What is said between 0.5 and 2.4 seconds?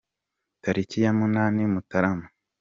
Tariki ya munani Mutarama